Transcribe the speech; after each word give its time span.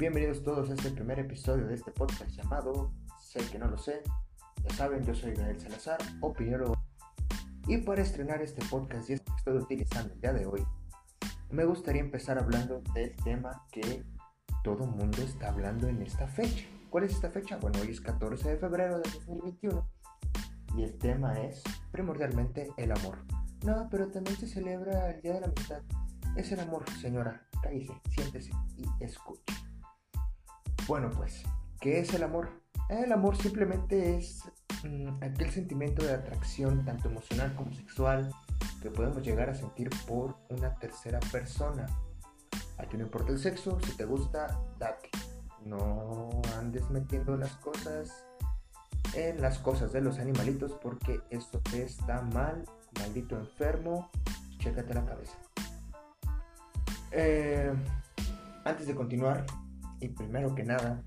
Bienvenidos 0.00 0.42
todos 0.42 0.70
a 0.70 0.72
este 0.72 0.92
primer 0.92 1.18
episodio 1.18 1.66
de 1.66 1.74
este 1.74 1.90
podcast 1.90 2.30
llamado 2.30 2.90
Sé 3.20 3.40
que 3.52 3.58
no 3.58 3.68
lo 3.68 3.76
sé. 3.76 4.02
Ya 4.62 4.74
saben, 4.74 5.04
yo 5.04 5.14
soy 5.14 5.34
Gael 5.34 5.60
Salazar, 5.60 5.98
opiniólogo. 6.22 6.72
Y 7.68 7.76
para 7.76 8.00
estrenar 8.00 8.40
este 8.40 8.64
podcast 8.64 9.10
y 9.10 9.12
este 9.12 9.30
que 9.30 9.36
estoy 9.36 9.58
utilizando 9.58 10.14
el 10.14 10.20
día 10.22 10.32
de 10.32 10.46
hoy, 10.46 10.64
me 11.50 11.66
gustaría 11.66 12.00
empezar 12.00 12.38
hablando 12.38 12.80
del 12.94 13.14
tema 13.16 13.66
que 13.70 14.02
todo 14.64 14.86
mundo 14.86 15.20
está 15.20 15.50
hablando 15.50 15.86
en 15.86 16.00
esta 16.00 16.26
fecha. 16.26 16.66
¿Cuál 16.88 17.04
es 17.04 17.12
esta 17.12 17.28
fecha? 17.28 17.58
Bueno, 17.58 17.78
hoy 17.82 17.90
es 17.90 18.00
14 18.00 18.52
de 18.52 18.56
febrero 18.56 19.00
de 19.00 19.10
2021 19.10 19.86
y 20.78 20.82
el 20.82 20.96
tema 20.96 21.38
es 21.40 21.62
primordialmente 21.92 22.72
el 22.78 22.92
amor. 22.92 23.18
No, 23.66 23.86
pero 23.90 24.10
también 24.10 24.38
se 24.38 24.48
celebra 24.48 25.10
el 25.10 25.20
Día 25.20 25.34
de 25.34 25.40
la 25.40 25.48
Amistad. 25.48 25.82
Es 26.36 26.50
el 26.52 26.60
amor, 26.60 26.88
señora. 27.02 27.46
Cállese, 27.62 28.00
siéntese 28.08 28.52
y 28.78 29.04
escuche. 29.04 29.69
Bueno, 30.90 31.08
pues, 31.16 31.44
¿qué 31.80 32.00
es 32.00 32.12
el 32.14 32.24
amor? 32.24 32.50
El 32.88 33.12
amor 33.12 33.36
simplemente 33.36 34.18
es 34.18 34.42
mm, 34.82 35.22
aquel 35.22 35.48
sentimiento 35.52 36.04
de 36.04 36.14
atracción, 36.14 36.84
tanto 36.84 37.08
emocional 37.08 37.54
como 37.54 37.72
sexual, 37.72 38.34
que 38.82 38.90
podemos 38.90 39.22
llegar 39.22 39.48
a 39.48 39.54
sentir 39.54 39.88
por 40.08 40.34
una 40.48 40.74
tercera 40.80 41.20
persona. 41.30 41.86
Aquí 42.76 42.96
no 42.96 43.04
importa 43.04 43.30
el 43.30 43.38
sexo, 43.38 43.78
si 43.86 43.96
te 43.96 44.04
gusta, 44.04 44.60
date. 44.80 45.10
No 45.64 46.28
andes 46.58 46.90
metiendo 46.90 47.36
las 47.36 47.52
cosas 47.58 48.26
en 49.14 49.40
las 49.40 49.60
cosas 49.60 49.92
de 49.92 50.00
los 50.00 50.18
animalitos 50.18 50.72
porque 50.72 51.20
esto 51.30 51.60
está 51.72 52.22
mal, 52.22 52.64
maldito 52.98 53.38
enfermo, 53.38 54.10
chécate 54.58 54.92
la 54.92 55.06
cabeza. 55.06 55.38
Eh, 57.12 57.72
antes 58.64 58.88
de 58.88 58.96
continuar, 58.96 59.46
y 60.00 60.08
primero 60.08 60.54
que 60.54 60.64
nada, 60.64 61.04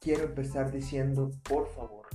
quiero 0.00 0.24
empezar 0.24 0.70
diciendo, 0.70 1.30
por 1.48 1.68
favor, 1.68 2.06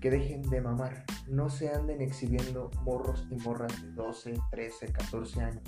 que 0.00 0.10
dejen 0.10 0.42
de 0.42 0.60
mamar. 0.60 1.04
No 1.26 1.50
se 1.50 1.70
anden 1.70 2.00
exhibiendo 2.00 2.70
morros 2.82 3.26
y 3.30 3.36
morras 3.36 3.82
de 3.82 3.92
12, 3.92 4.34
13, 4.50 4.92
14 4.92 5.40
años, 5.42 5.64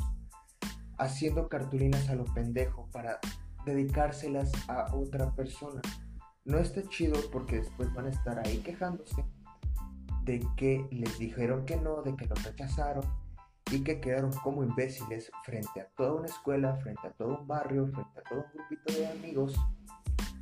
haciendo 0.98 1.48
cartulinas 1.48 2.08
a 2.08 2.14
lo 2.14 2.24
pendejo 2.24 2.88
para 2.92 3.18
dedicárselas 3.64 4.52
a 4.68 4.94
otra 4.94 5.34
persona. 5.34 5.80
No 6.44 6.58
está 6.58 6.83
chido 6.88 7.18
porque 7.30 7.56
después 7.56 7.92
van 7.94 8.06
a 8.06 8.11
estar 8.11 8.38
ahí 8.38 8.58
quejándose 8.58 9.24
de 10.24 10.46
que 10.56 10.86
les 10.91 11.18
dijeron 11.18 11.64
que 11.64 11.77
no, 11.77 12.02
de 12.02 12.14
que 12.16 12.27
los 12.27 12.42
rechazaron 12.42 13.05
y 13.70 13.82
que 13.82 14.00
quedaron 14.00 14.32
como 14.42 14.64
imbéciles 14.64 15.30
frente 15.44 15.80
a 15.80 15.86
toda 15.96 16.14
una 16.14 16.26
escuela, 16.26 16.76
frente 16.76 17.06
a 17.06 17.12
todo 17.12 17.38
un 17.40 17.46
barrio, 17.46 17.86
frente 17.86 18.20
a 18.20 18.22
todo 18.22 18.40
un 18.40 18.52
grupito 18.52 18.92
de 18.92 19.06
amigos, 19.06 19.54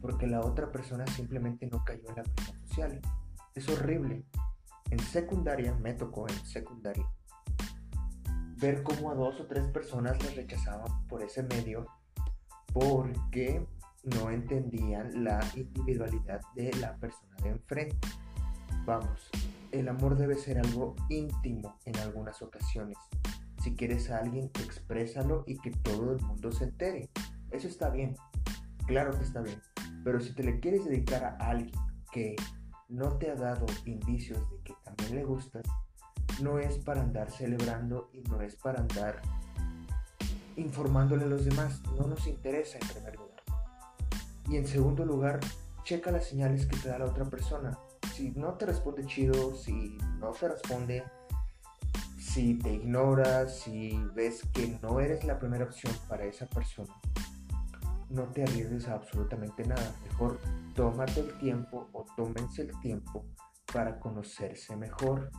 porque 0.01 0.27
la 0.27 0.41
otra 0.41 0.71
persona 0.73 1.07
simplemente 1.09 1.67
no 1.67 1.85
cayó 1.85 2.09
en 2.09 2.17
la 2.17 2.23
presión 2.23 2.69
social. 2.69 3.01
Es 3.55 3.69
horrible. 3.69 4.25
En 4.91 4.99
secundaria, 5.01 5.75
me 5.75 5.93
tocó 5.93 6.27
en 6.29 6.47
secundaria, 6.47 7.07
ver 8.57 8.83
cómo 8.83 9.11
a 9.11 9.15
dos 9.15 9.41
o 9.41 9.47
tres 9.47 9.67
personas 9.69 10.23
les 10.23 10.35
rechazaban 10.35 11.07
por 11.07 11.23
ese 11.23 11.43
medio 11.43 11.87
porque 12.73 13.67
no 14.05 14.31
entendían 14.31 15.25
la 15.25 15.41
individualidad 15.55 16.41
de 16.55 16.73
la 16.81 16.97
persona 16.97 17.37
de 17.43 17.51
enfrente. 17.51 18.09
Vamos, 18.89 19.29
el 19.71 19.87
amor 19.87 20.17
debe 20.17 20.35
ser 20.35 20.57
algo 20.57 20.97
íntimo 21.11 21.77
en 21.85 21.95
algunas 21.99 22.41
ocasiones. 22.41 22.97
Si 23.63 23.77
quieres 23.77 24.11
a 24.11 24.17
alguien, 24.17 24.47
exprésalo 24.65 25.45
y 25.47 25.59
que 25.59 25.73
todo 25.73 26.15
el 26.15 26.23
mundo 26.23 26.51
se 26.53 26.65
entere. 26.65 27.11
Eso 27.51 27.69
está 27.69 27.91
bien, 27.91 28.17
claro 28.87 29.11
que 29.11 29.25
está 29.25 29.43
bien. 29.43 29.61
Pero 30.03 30.21
si 30.21 30.33
te 30.33 30.43
le 30.43 30.59
quieres 30.61 30.87
dedicar 30.87 31.23
a 31.23 31.51
alguien 31.51 31.79
que 32.11 32.35
no 32.89 33.19
te 33.19 33.31
ha 33.31 33.35
dado 33.35 33.67
indicios 33.85 34.51
de 34.51 34.57
que 34.65 34.75
también 34.83 35.17
le 35.17 35.25
gustas, 35.25 35.67
no 36.41 36.59
es 36.59 36.79
para 36.79 37.03
andar 37.03 37.31
celebrando 37.31 38.09
y 38.15 38.21
no 38.21 38.41
es 38.41 38.57
para 38.57 38.81
andar 38.81 39.21
informándole 40.57 41.25
a 41.25 41.29
los 41.29 41.45
demás. 41.45 41.83
No 41.99 42.07
nos 42.07 42.27
interesa 42.27 42.79
en 42.79 42.89
primer 42.89 43.17
lugar. 43.17 43.43
Y 44.49 44.57
en 44.57 44.67
segundo 44.67 45.05
lugar, 45.05 45.41
checa 45.85 46.11
las 46.11 46.25
señales 46.25 46.65
que 46.65 46.79
te 46.79 46.89
da 46.89 46.99
la 46.99 47.05
otra 47.05 47.27
persona 47.27 47.79
si 48.19 48.33
no 48.33 48.55
te 48.55 48.67
responde 48.67 49.07
chido, 49.07 49.55
si 49.55 49.97
no 50.19 50.33
te 50.33 50.49
responde, 50.49 51.05
si 52.19 52.59
te 52.59 52.75
ignora, 52.75 53.49
si 53.49 53.97
ves 54.13 54.43
que 54.53 54.77
no 54.83 54.99
eres 54.99 55.23
la 55.23 55.39
primera 55.39 55.65
opción 55.65 55.93
para 56.09 56.25
esa 56.25 56.47
persona, 56.47 56.93
no 58.11 58.25
te 58.25 58.43
arriesgues 58.43 58.89
a 58.89 58.95
absolutamente 58.95 59.65
nada. 59.65 59.95
Mejor 60.03 60.41
tómate 60.75 61.21
el 61.21 61.39
tiempo 61.39 61.89
o 61.93 62.05
tómense 62.17 62.63
el 62.63 62.81
tiempo 62.81 63.25
para 63.73 64.01
conocerse 64.01 64.75
mejor. 64.75 65.31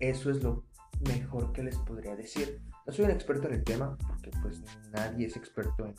Eso 0.00 0.30
es 0.30 0.42
lo 0.42 0.64
mejor 1.08 1.50
que 1.54 1.62
les 1.62 1.78
podría 1.78 2.14
decir. 2.14 2.60
No 2.86 2.92
soy 2.92 3.06
un 3.06 3.10
experto 3.10 3.48
en 3.48 3.54
el 3.54 3.64
tema, 3.64 3.96
porque 4.06 4.30
pues 4.42 4.62
nadie 4.92 5.28
es 5.28 5.36
experto 5.38 5.86
en 5.86 5.94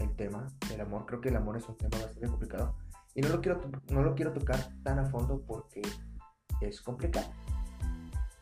el 0.00 0.14
tema 0.16 0.46
del 0.68 0.80
amor. 0.80 1.06
Creo 1.06 1.20
que 1.20 1.28
el 1.28 1.36
amor 1.36 1.56
es 1.56 1.68
un 1.68 1.76
tema 1.76 1.98
bastante 1.98 2.28
complicado 2.28 2.76
y 3.14 3.20
no 3.20 3.28
lo 3.30 3.40
quiero, 3.40 3.60
no 3.90 4.02
lo 4.02 4.14
quiero 4.14 4.32
tocar 4.32 4.58
tan 4.82 4.98
a 4.98 5.06
fondo 5.06 5.42
porque 5.46 5.82
es 6.60 6.80
complicado. 6.80 7.30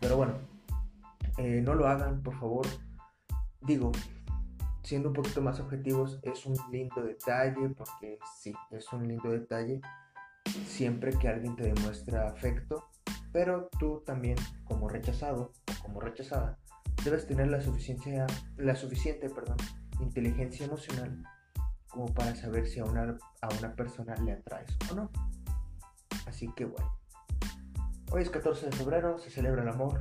Pero 0.01 0.17
bueno, 0.17 0.35
eh, 1.39 1.61
no 1.63 1.75
lo 1.75 1.89
hagan, 1.89 2.23
por 2.23 2.39
favor. 2.39 2.67
Digo, 3.61 3.93
siendo 4.83 5.09
un 5.09 5.15
poquito 5.15 5.41
más 5.41 5.61
objetivos, 5.61 6.21
es 6.23 6.47
un 6.47 6.57
lindo 6.71 7.03
detalle, 7.03 7.71
porque 7.71 8.19
sí, 8.39 8.55
es 8.71 8.93
un 8.93 9.09
lindo 9.09 9.31
detalle 9.31 9.81
siempre 10.67 11.11
que 11.13 11.29
alguien 11.29 11.57
te 11.57 11.73
demuestra 11.73 12.29
afecto, 12.29 12.89
pero 13.33 13.69
tú 13.79 14.03
también, 14.07 14.37
como 14.65 14.89
rechazado 14.89 15.53
o 15.69 15.83
como 15.83 16.01
rechazada, 16.01 16.59
debes 17.05 17.27
tener 17.27 17.49
la, 17.49 17.61
suficiencia, 17.61 18.27
la 18.57 18.77
suficiente 18.77 19.29
perdón, 19.29 19.57
inteligencia 20.01 20.67
emocional 20.67 21.23
como 21.97 22.13
para 22.13 22.35
saber 22.37 22.69
si 22.69 22.79
a 22.79 22.85
una, 22.85 23.17
a 23.41 23.49
una 23.59 23.75
persona 23.75 24.15
le 24.17 24.33
atraes 24.33 24.77
o 24.91 24.95
no. 24.95 25.11
Así 26.27 26.53
que 26.55 26.67
bueno. 26.67 26.95
Hoy 28.13 28.23
es 28.23 28.29
14 28.29 28.67
de 28.67 28.73
febrero, 28.73 29.19
se 29.19 29.31
celebra 29.31 29.63
el 29.63 29.69
amor. 29.71 29.99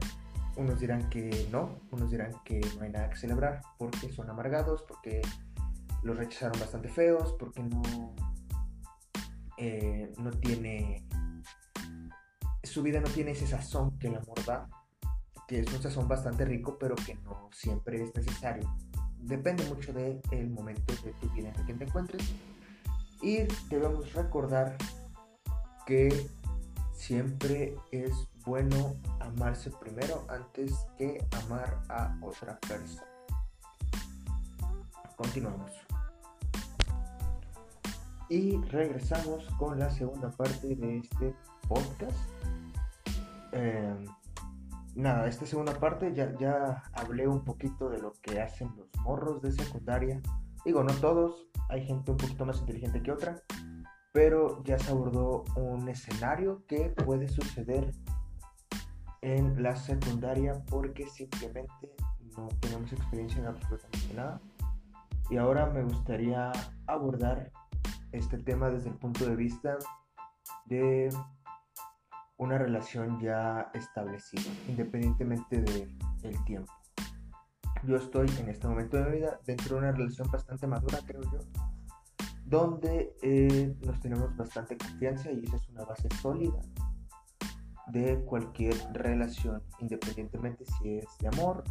Unos 0.57 0.79
dirán 0.79 1.09
que 1.09 1.47
no, 1.51 1.79
unos 1.91 2.11
dirán 2.11 2.33
que 2.43 2.59
no 2.77 2.83
hay 2.83 2.91
nada 2.91 3.09
que 3.09 3.15
celebrar 3.15 3.61
porque 3.77 4.11
son 4.11 4.29
amargados, 4.29 4.83
porque 4.83 5.21
los 6.03 6.17
rechazaron 6.17 6.59
bastante 6.59 6.89
feos, 6.89 7.33
porque 7.39 7.63
no, 7.63 7.81
eh, 9.57 10.13
no 10.17 10.31
tiene, 10.31 11.07
su 12.63 12.83
vida 12.83 12.99
no 12.99 13.07
tiene 13.07 13.31
ese 13.31 13.47
sazón 13.47 13.97
que 13.99 14.07
el 14.07 14.17
amor 14.17 14.43
da, 14.45 14.69
que 15.47 15.61
es 15.61 15.73
un 15.73 15.81
sazón 15.81 16.07
bastante 16.09 16.43
rico, 16.43 16.77
pero 16.77 16.95
que 16.95 17.15
no 17.15 17.49
siempre 17.53 18.03
es 18.03 18.15
necesario 18.15 18.69
depende 19.25 19.65
mucho 19.65 19.91
del 19.93 20.49
momento 20.49 20.93
de 21.03 21.13
tu 21.13 21.29
vida 21.31 21.49
en 21.49 21.59
el 21.59 21.65
que 21.65 21.73
te 21.73 21.83
encuentres. 21.85 22.23
Y 23.21 23.39
debemos 23.69 24.13
recordar 24.13 24.77
que 25.85 26.29
siempre 26.93 27.75
es 27.91 28.11
bueno 28.45 28.95
amarse 29.19 29.71
primero 29.71 30.25
antes 30.29 30.73
que 30.97 31.25
amar 31.45 31.81
a 31.89 32.15
otra 32.21 32.59
persona. 32.59 33.07
Continuamos. 35.15 35.71
Y 38.29 38.57
regresamos 38.63 39.45
con 39.57 39.79
la 39.79 39.89
segunda 39.91 40.31
parte 40.31 40.75
de 40.75 40.97
este 40.97 41.35
podcast. 41.67 42.17
Eh, 43.51 44.05
nada, 44.95 45.27
esta 45.27 45.45
segunda 45.45 45.73
parte 45.79 46.13
ya, 46.13 46.35
ya 46.37 46.83
hablé 46.93 47.27
un 47.27 47.43
poquito 47.43 47.89
de 47.89 47.99
lo 47.99 48.13
que 48.21 48.41
hacen 48.41 48.71
los 48.77 48.87
morros 49.03 49.41
de 49.41 49.51
secundaria. 49.51 50.21
Digo, 50.63 50.83
no 50.83 50.93
todos, 50.93 51.47
hay 51.69 51.85
gente 51.85 52.11
un 52.11 52.17
poquito 52.17 52.45
más 52.45 52.59
inteligente 52.59 53.03
que 53.03 53.11
otra, 53.11 53.35
pero 54.13 54.63
ya 54.63 54.79
se 54.79 54.91
abordó 54.91 55.43
un 55.55 55.87
escenario 55.89 56.63
que 56.67 56.89
puede 57.05 57.27
suceder 57.27 57.91
en 59.21 59.61
la 59.61 59.75
secundaria 59.75 60.63
porque 60.69 61.07
simplemente 61.07 61.95
no 62.37 62.47
tenemos 62.61 62.91
experiencia 62.93 63.41
en 63.41 63.47
absolutamente 63.47 64.13
nada. 64.15 64.41
Y 65.29 65.37
ahora 65.37 65.65
me 65.67 65.83
gustaría 65.83 66.51
abordar 66.87 67.51
este 68.11 68.37
tema 68.37 68.69
desde 68.69 68.89
el 68.89 68.95
punto 68.95 69.25
de 69.25 69.35
vista 69.35 69.77
de 70.65 71.09
una 72.37 72.57
relación 72.57 73.19
ya 73.19 73.69
establecida, 73.73 74.51
independientemente 74.67 75.61
del 75.61 76.43
tiempo. 76.45 76.71
Yo 77.83 77.97
estoy 77.97 78.27
en 78.39 78.49
este 78.49 78.67
momento 78.67 78.97
de 78.97 79.03
mi 79.05 79.17
vida 79.17 79.39
dentro 79.45 79.75
de 79.75 79.81
una 79.81 79.91
relación 79.91 80.29
bastante 80.31 80.67
madura, 80.67 80.99
creo 81.05 81.21
yo, 81.21 81.39
donde 82.45 83.15
eh, 83.21 83.75
nos 83.85 83.99
tenemos 83.99 84.35
bastante 84.35 84.77
confianza 84.77 85.31
y 85.31 85.43
esa 85.43 85.55
es 85.55 85.69
una 85.69 85.85
base 85.85 86.07
sólida 86.21 86.59
de 87.87 88.19
cualquier 88.25 88.75
relación, 88.93 89.61
independientemente 89.79 90.65
si 90.65 90.97
es 90.97 91.05
de 91.19 91.27
amor 91.27 91.63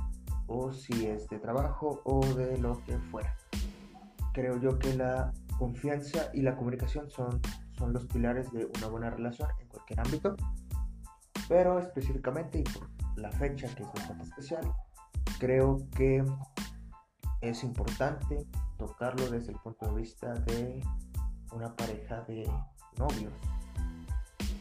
o 0.47 0.73
si 0.73 1.07
es 1.07 1.29
de 1.29 1.39
trabajo 1.39 2.01
o 2.05 2.25
de 2.35 2.59
lo 2.59 2.83
que 2.85 2.99
fuera. 3.11 3.37
creo 4.33 4.61
yo 4.61 4.79
que 4.79 4.95
la 4.95 5.33
confianza 5.59 6.31
y 6.35 6.43
la 6.43 6.57
comunicación 6.57 7.09
son, 7.09 7.41
son 7.77 7.93
los 7.93 8.07
pilares 8.07 8.51
de 8.53 8.67
una 8.77 8.87
buena 8.89 9.11
relación 9.11 9.49
en 9.61 9.69
cualquier 9.69 10.01
ámbito, 10.01 10.37
pero 11.49 11.79
específicamente 11.79 12.61
y 12.61 12.63
por 12.63 12.89
la 13.17 13.31
fecha 13.33 13.69
que 13.75 13.83
es 13.83 13.93
bastante 13.93 14.25
especial, 14.25 14.73
creo 15.39 15.79
que 15.97 16.25
es 17.41 17.63
importante 17.63 18.47
tocarlo 18.79 19.31
desde 19.31 19.53
el 19.53 19.59
punto 19.59 19.87
de 19.87 20.01
vista 20.01 20.33
de 20.35 20.83
una 21.53 21.75
pareja 21.77 22.23
de 22.23 22.51
novios. 22.99 23.33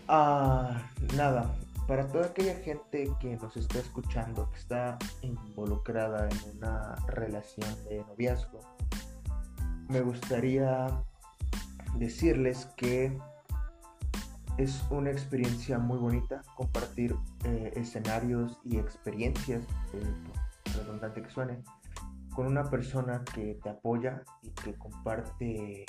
Ah, 0.08 0.82
nada, 1.16 1.56
para 1.88 2.08
toda 2.08 2.28
aquella 2.28 2.56
gente 2.56 3.10
que 3.20 3.36
nos 3.38 3.56
está 3.58 3.80
escuchando, 3.80 4.50
que 4.52 4.58
está 4.58 4.98
involucrada 5.22 6.30
en 6.30 6.58
una 6.58 6.96
relación 7.08 7.70
de 7.86 8.04
noviazgo, 8.06 8.60
me 9.90 10.02
gustaría 10.02 10.88
decirles 11.98 12.68
que 12.78 13.18
es 14.58 14.84
una 14.92 15.10
experiencia 15.10 15.80
muy 15.80 15.98
bonita 15.98 16.42
compartir 16.56 17.16
eh, 17.46 17.74
escenarios 17.76 18.60
y 18.64 18.78
experiencias, 18.78 19.64
eh, 19.94 20.14
redundante 20.76 21.24
que 21.24 21.30
suene, 21.30 21.64
con 22.36 22.48
una 22.48 22.70
persona 22.70 23.24
que 23.34 23.60
te 23.64 23.70
apoya 23.70 24.24
y 24.42 24.50
que 24.52 24.74
comparte 24.76 25.86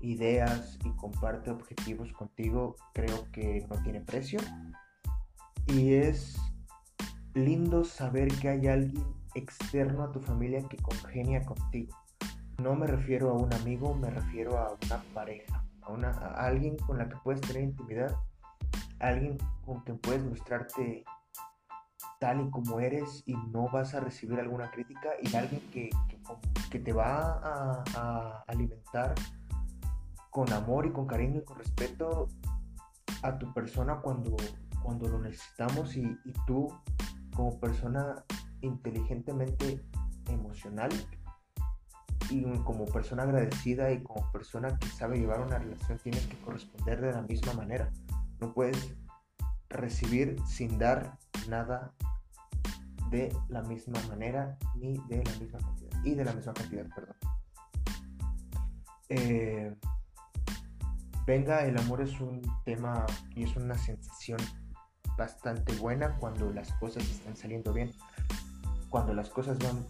ideas 0.00 0.78
y 0.84 0.90
comparte 0.96 1.50
objetivos 1.50 2.12
contigo, 2.12 2.76
creo 2.92 3.30
que 3.32 3.66
no 3.68 3.80
tiene 3.82 4.00
precio. 4.00 4.40
Y 5.68 5.94
es 5.94 6.36
lindo 7.34 7.84
saber 7.84 8.28
que 8.40 8.48
hay 8.48 8.66
alguien 8.66 9.06
externo 9.34 10.04
a 10.04 10.12
tu 10.12 10.20
familia 10.20 10.66
que 10.68 10.76
congenia 10.76 11.44
contigo. 11.44 11.96
No 12.62 12.76
me 12.76 12.86
refiero 12.86 13.30
a 13.30 13.34
un 13.34 13.52
amigo, 13.54 13.92
me 13.96 14.08
refiero 14.08 14.56
a 14.56 14.76
una 14.86 15.02
pareja, 15.12 15.64
a, 15.80 15.90
una, 15.90 16.10
alguien 16.36 16.76
con 16.76 16.96
la 16.96 17.08
que 17.08 17.16
puedes 17.24 17.40
tener 17.40 17.64
intimidad, 17.64 18.14
alguien 19.00 19.36
con 19.66 19.80
quien 19.80 19.98
puedes 19.98 20.22
mostrarte 20.22 21.04
tal 22.20 22.40
y 22.40 22.50
como 22.50 22.78
eres 22.78 23.24
y 23.26 23.34
no 23.34 23.68
vas 23.68 23.94
a 23.94 24.00
recibir 24.00 24.38
alguna 24.38 24.70
crítica 24.70 25.10
y 25.20 25.34
alguien 25.34 25.60
que, 25.72 25.90
que, 26.70 26.78
te 26.78 26.92
va 26.92 27.40
a, 27.42 28.44
alimentar 28.46 29.12
con 30.30 30.52
amor 30.52 30.86
y 30.86 30.92
con 30.92 31.08
cariño 31.08 31.40
y 31.40 31.44
con 31.44 31.58
respeto 31.58 32.28
a 33.24 33.38
tu 33.38 33.52
persona 33.52 33.96
cuando, 33.96 34.36
cuando 34.84 35.08
lo 35.08 35.18
necesitamos 35.18 35.96
y, 35.96 36.02
y 36.24 36.32
tú 36.46 36.72
como 37.34 37.58
persona 37.58 38.24
inteligentemente 38.60 39.84
emocional 40.28 40.90
y 42.30 42.42
como 42.64 42.86
persona 42.86 43.24
agradecida 43.24 43.90
y 43.92 44.02
como 44.02 44.30
persona 44.32 44.76
que 44.78 44.88
sabe 44.88 45.18
llevar 45.18 45.40
una 45.40 45.58
relación 45.58 45.98
tienes 45.98 46.26
que 46.26 46.38
corresponder 46.40 47.00
de 47.00 47.12
la 47.12 47.22
misma 47.22 47.52
manera. 47.54 47.90
No 48.40 48.52
puedes 48.52 48.94
recibir 49.68 50.36
sin 50.46 50.78
dar 50.78 51.18
nada 51.48 51.94
de 53.10 53.34
la 53.48 53.62
misma 53.62 54.00
manera 54.08 54.56
ni 54.74 54.98
de 55.08 55.24
la 55.24 55.32
misma 55.38 55.58
cantidad. 55.58 56.04
Y 56.04 56.14
de 56.14 56.24
la 56.24 56.32
misma 56.32 56.54
cantidad, 56.54 56.86
perdón. 56.94 57.16
Eh, 59.08 59.76
venga, 61.26 61.64
el 61.66 61.78
amor 61.78 62.00
es 62.00 62.18
un 62.20 62.40
tema 62.64 63.04
y 63.36 63.44
es 63.44 63.54
una 63.56 63.76
sensación 63.76 64.38
bastante 65.18 65.74
buena 65.76 66.16
cuando 66.16 66.50
las 66.50 66.72
cosas 66.74 67.04
están 67.04 67.36
saliendo 67.36 67.72
bien, 67.72 67.92
cuando 68.88 69.12
las 69.12 69.28
cosas 69.28 69.58
van 69.58 69.86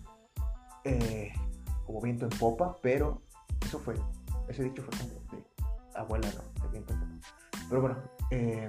eh, 0.85 1.33
como 2.01 2.27
en 2.27 2.31
popa, 2.39 2.77
pero 2.83 3.23
eso 3.65 3.79
fue, 3.79 3.95
ese 4.49 4.65
dicho 4.65 4.83
fue 4.83 4.99
como 4.99 5.21
de 5.31 5.45
abuela, 5.95 6.29
no. 6.37 6.43
Pero 7.69 7.81
bueno, 7.81 7.97
eh, 8.31 8.69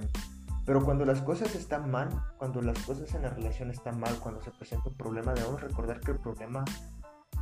pero 0.65 0.83
cuando 0.83 1.05
las 1.05 1.21
cosas 1.21 1.55
están 1.55 1.91
mal, 1.91 2.09
cuando 2.37 2.61
las 2.61 2.79
cosas 2.83 3.13
en 3.15 3.23
la 3.23 3.29
relación 3.29 3.69
están 3.69 3.99
mal, 3.99 4.17
cuando 4.19 4.41
se 4.41 4.51
presenta 4.51 4.89
un 4.89 4.95
problema, 4.95 5.33
debemos 5.33 5.61
recordar 5.61 5.99
que 5.99 6.11
el 6.11 6.19
problema 6.19 6.63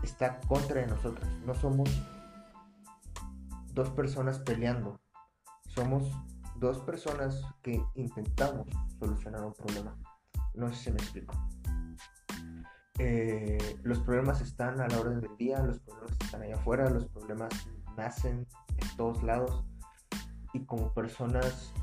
está 0.02 0.40
contra 0.42 0.82
de 0.82 0.88
nosotros. 0.88 1.28
No 1.46 1.54
somos 1.54 1.90
dos 3.74 3.90
personas 3.90 4.40
peleando. 4.40 5.00
Somos 5.68 6.12
dos 6.56 6.80
personas 6.80 7.44
que 7.62 7.84
intentamos 7.96 8.68
solucionar 9.00 9.44
un 9.46 9.54
problema. 9.54 9.96
No 10.54 10.70
sé 10.70 10.76
si 10.76 10.92
me 10.92 10.98
explico. 10.98 11.36
Eh, 13.04 13.58
los 13.82 13.98
problemas 13.98 14.42
están 14.42 14.80
a 14.80 14.88
la 14.88 15.00
hora 15.00 15.10
del 15.10 15.36
día, 15.36 15.58
los 15.64 15.80
problemas 15.80 16.12
están 16.22 16.44
allá 16.44 16.54
afuera, 16.54 16.88
los 16.88 17.08
problemas 17.08 17.52
nacen 17.98 18.46
en 18.78 18.96
todos 18.96 19.24
lados. 19.24 19.66
Y 20.54 20.64
como 20.66 20.94
personas 20.94 21.74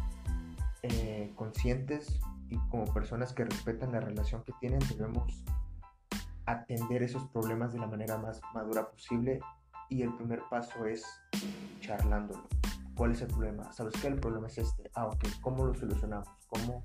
eh, 0.82 1.32
conscientes 1.34 2.20
y 2.50 2.56
como 2.68 2.84
personas 2.94 3.32
que 3.32 3.44
respetan 3.44 3.90
la 3.90 4.00
relación 4.00 4.44
que 4.44 4.52
tienen, 4.60 4.78
debemos 4.90 5.44
atender 6.46 7.02
esos 7.02 7.26
problemas 7.30 7.72
de 7.72 7.80
la 7.80 7.88
manera 7.88 8.16
más 8.16 8.40
madura 8.54 8.88
posible 8.88 9.40
y 9.88 10.02
el 10.02 10.14
primer 10.14 10.42
paso 10.48 10.86
es 10.86 11.04
charlándolo. 11.80 12.46
¿Cuál 12.94 13.10
es 13.10 13.22
el 13.22 13.28
problema? 13.28 13.72
¿Sabes 13.72 13.94
qué? 14.00 14.06
El 14.06 14.20
problema 14.20 14.46
es 14.46 14.58
este. 14.58 14.88
Ah, 14.94 15.06
ok. 15.06 15.24
¿Cómo 15.40 15.64
lo 15.64 15.74
solucionamos? 15.74 16.28
¿Cómo 16.46 16.84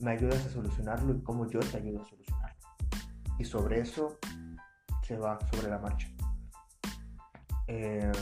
me 0.00 0.10
ayudas 0.10 0.44
a 0.44 0.50
solucionarlo 0.50 1.14
y 1.14 1.22
cómo 1.22 1.48
yo 1.48 1.60
te 1.60 1.78
ayudo 1.78 2.02
a 2.02 2.04
solucionarlo? 2.04 2.53
Y 3.38 3.44
sobre 3.44 3.80
eso 3.80 4.18
se 5.02 5.16
va 5.16 5.38
sobre 5.52 5.68
la 5.68 5.78
marcha. 5.78 6.08
Eh, 7.66 8.12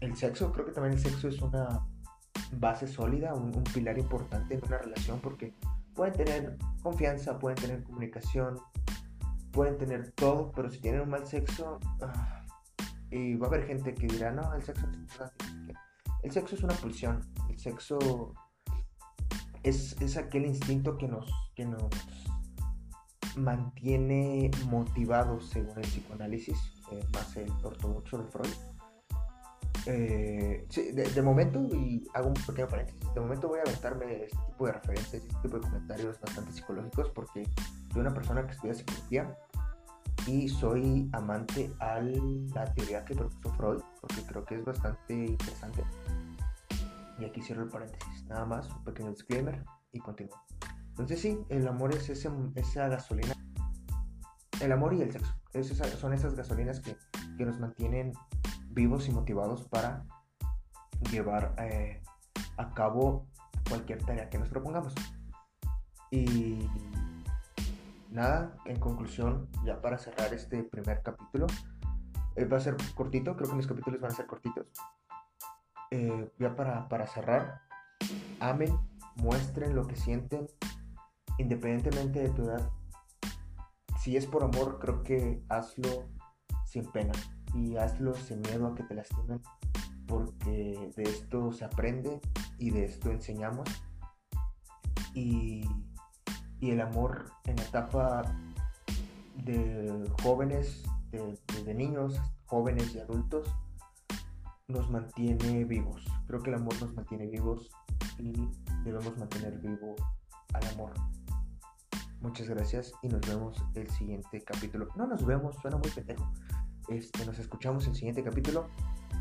el 0.00 0.16
sexo, 0.16 0.52
creo 0.52 0.66
que 0.66 0.72
también 0.72 0.94
el 0.94 1.00
sexo 1.00 1.28
es 1.28 1.40
una 1.40 1.86
base 2.52 2.86
sólida, 2.86 3.34
un, 3.34 3.52
pilar 3.72 3.98
importante 3.98 4.54
en 4.54 4.64
una 4.66 4.78
relación 4.78 5.20
porque 5.20 5.54
pueden 5.94 6.14
tener 6.14 6.58
confianza, 6.82 7.38
pueden 7.38 7.56
tener 7.56 7.82
comunicación, 7.84 8.58
pueden 9.52 9.78
tener 9.78 10.12
todo, 10.12 10.52
pero 10.52 10.70
si 10.70 10.80
tienen 10.80 11.02
un 11.02 11.10
mal 11.10 11.26
sexo, 11.26 11.78
ah, 12.02 12.44
y 13.10 13.36
va 13.36 13.46
a 13.46 13.50
haber 13.50 13.66
gente 13.66 13.94
que 13.94 14.06
dirá, 14.06 14.30
no, 14.30 14.52
el 14.54 14.62
sexo 14.62 14.86
es 14.86 14.96
importante. 14.96 15.44
El 16.22 16.32
sexo 16.32 16.54
es 16.56 16.62
una 16.62 16.74
pulsión, 16.74 17.20
el 17.48 17.58
sexo 17.58 18.34
es, 19.62 20.00
es 20.00 20.16
aquel 20.16 20.46
instinto 20.46 20.96
que 20.96 21.06
nos, 21.06 21.30
que 21.54 21.64
nos 21.64 21.88
mantiene 23.36 24.50
motivados 24.66 25.48
según 25.50 25.78
el 25.78 25.84
psicoanálisis, 25.84 26.58
eh, 26.92 27.00
más 27.12 27.36
el 27.36 27.50
ortodoxo 27.62 28.18
de 28.18 28.24
Freud 28.24 28.54
eh, 29.86 30.66
de, 31.14 31.22
momento, 31.22 31.60
y 31.74 32.06
hago 32.14 32.28
un 32.28 32.34
pequeño 32.34 32.68
paréntesis, 32.68 33.12
de 33.12 33.20
momento 33.20 33.48
voy 33.48 33.58
a 33.58 33.62
aventarme 33.62 34.24
este 34.24 34.38
tipo 34.46 34.66
de 34.66 34.72
referencias, 34.72 35.14
este 35.22 35.36
tipo 35.42 35.58
de 35.58 35.62
comentarios 35.62 36.20
bastante 36.20 36.52
psicológicos, 36.52 37.10
porque 37.10 37.46
soy 37.92 38.00
una 38.00 38.14
persona 38.14 38.46
que 38.46 38.52
estudia 38.52 38.74
psicología 38.74 39.36
y 40.26 40.48
soy 40.48 41.10
amante 41.12 41.70
a 41.80 42.00
la 42.00 42.64
teoría 42.74 43.04
que 43.04 43.14
propuso 43.14 43.54
Freud, 43.56 43.82
porque 44.00 44.22
creo 44.26 44.44
que 44.46 44.54
es 44.54 44.64
bastante 44.64 45.14
interesante. 45.14 45.84
Y 47.18 47.26
aquí 47.26 47.42
cierro 47.42 47.64
el 47.64 47.68
paréntesis, 47.68 48.24
nada 48.26 48.46
más, 48.46 48.70
un 48.70 48.84
pequeño 48.84 49.10
disclaimer 49.10 49.62
y 49.92 49.98
continúo. 50.00 50.43
Entonces 50.94 51.20
sí, 51.20 51.38
el 51.48 51.66
amor 51.66 51.92
es 51.92 52.08
ese, 52.08 52.30
esa 52.54 52.86
gasolina, 52.86 53.34
el 54.60 54.70
amor 54.70 54.94
y 54.94 55.02
el 55.02 55.10
sexo, 55.10 55.98
son 55.98 56.12
esas 56.12 56.36
gasolinas 56.36 56.78
que, 56.78 56.96
que 57.36 57.44
nos 57.44 57.58
mantienen 57.58 58.12
vivos 58.70 59.08
y 59.08 59.10
motivados 59.10 59.64
para 59.64 60.04
llevar 61.10 61.52
eh, 61.58 62.00
a 62.56 62.72
cabo 62.74 63.26
cualquier 63.68 64.04
tarea 64.04 64.30
que 64.30 64.38
nos 64.38 64.48
propongamos. 64.48 64.94
Y 66.12 66.70
nada, 68.10 68.56
en 68.64 68.78
conclusión, 68.78 69.48
ya 69.64 69.80
para 69.80 69.98
cerrar 69.98 70.32
este 70.32 70.62
primer 70.62 71.02
capítulo, 71.02 71.48
eh, 72.36 72.44
va 72.44 72.58
a 72.58 72.60
ser 72.60 72.76
cortito, 72.94 73.36
creo 73.36 73.50
que 73.50 73.56
mis 73.56 73.66
capítulos 73.66 74.00
van 74.00 74.12
a 74.12 74.14
ser 74.14 74.26
cortitos. 74.26 74.66
Eh, 75.90 76.32
ya 76.38 76.54
para, 76.54 76.88
para 76.88 77.06
cerrar, 77.06 77.62
amen, 78.40 78.78
muestren 79.16 79.74
lo 79.74 79.86
que 79.86 79.96
sienten, 79.96 80.46
independientemente 81.38 82.20
de 82.20 82.28
tu 82.30 82.42
edad. 82.42 82.70
Si 84.00 84.16
es 84.16 84.26
por 84.26 84.44
amor, 84.44 84.78
creo 84.80 85.02
que 85.02 85.42
hazlo 85.48 86.04
sin 86.66 86.84
pena 86.92 87.12
y 87.54 87.76
hazlo 87.76 88.14
sin 88.14 88.40
miedo 88.42 88.66
a 88.66 88.74
que 88.74 88.82
te 88.82 88.94
lastimen, 88.94 89.40
porque 90.06 90.90
de 90.96 91.02
esto 91.04 91.52
se 91.52 91.64
aprende 91.64 92.20
y 92.58 92.70
de 92.70 92.84
esto 92.84 93.10
enseñamos. 93.10 93.68
Y, 95.14 95.64
el 96.60 96.80
amor 96.80 97.30
en 97.44 97.56
la 97.56 97.62
etapa 97.62 98.22
de 99.44 100.10
jóvenes, 100.22 100.82
de, 101.10 101.74
niños, 101.74 102.18
jóvenes 102.46 102.94
y 102.94 103.00
adultos, 103.00 103.54
nos 104.68 104.90
mantiene 104.90 105.64
vivos. 105.64 106.02
Creo 106.26 106.40
que 106.40 106.48
el 106.48 106.56
amor 106.56 106.72
nos 106.80 106.94
mantiene 106.94 107.26
vivos 107.26 107.70
y 108.18 108.48
debemos 108.82 109.14
mantener 109.18 109.58
vivo 109.58 109.94
al 110.54 110.66
amor. 110.68 110.94
Muchas 112.24 112.48
gracias 112.48 112.94
y 113.02 113.08
nos 113.08 113.20
vemos 113.20 113.62
el 113.74 113.86
siguiente 113.90 114.42
capítulo. 114.42 114.88
No 114.96 115.06
nos 115.06 115.26
vemos, 115.26 115.56
suena 115.60 115.76
muy 115.76 115.90
pendejo. 115.90 116.26
Este, 116.88 117.26
nos 117.26 117.38
escuchamos 117.38 117.86
el 117.86 117.94
siguiente 117.94 118.24
capítulo. 118.24 118.66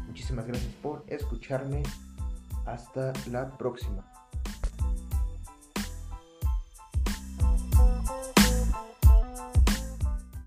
Muchísimas 0.08 0.48
gracias 0.48 0.74
por 0.76 1.04
escucharme. 1.08 1.84
Hasta 2.66 3.12
la 3.30 3.58
próxima. 3.58 4.10